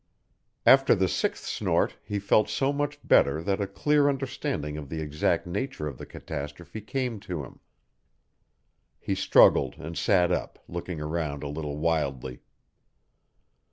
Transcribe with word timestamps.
After 0.65 0.95
the 0.95 1.07
sixth 1.07 1.45
snort 1.45 1.95
he 2.03 2.17
felt 2.17 2.49
so 2.49 2.73
much 2.73 2.97
better 3.07 3.39
that 3.43 3.61
a 3.61 3.67
clear 3.67 4.09
understanding 4.09 4.75
of 4.75 4.89
the 4.89 4.99
exact 4.99 5.45
nature 5.45 5.85
of 5.85 5.99
the 5.99 6.07
catastrophe 6.07 6.81
came 6.81 7.19
to 7.19 7.43
him; 7.43 7.59
he 8.97 9.13
struggled 9.13 9.75
and 9.77 9.95
sat 9.95 10.31
up, 10.31 10.57
looking 10.67 10.99
around 10.99 11.43
a 11.43 11.47
little 11.49 11.77
wildly. 11.77 12.39